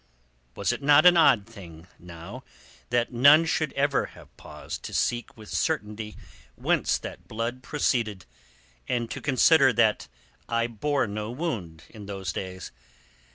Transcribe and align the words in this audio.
"Was 0.55 0.71
it 0.71 0.81
not 0.81 1.05
an 1.05 1.15
odd 1.15 1.45
thing, 1.45 1.85
now, 1.99 2.43
that 2.89 3.13
none 3.13 3.45
should 3.45 3.71
ever 3.73 4.07
have 4.17 4.35
paused 4.35 4.81
to 4.85 4.95
seek 4.95 5.37
with 5.37 5.49
certainty 5.49 6.17
whence 6.55 6.97
that 6.97 7.27
blood 7.27 7.61
proceeded, 7.61 8.25
and 8.87 9.11
to 9.11 9.21
consider 9.21 9.71
that 9.73 10.07
I 10.49 10.65
bore 10.65 11.05
no 11.05 11.29
wound 11.29 11.83
in 11.87 12.07
those 12.07 12.33
days? 12.33 12.71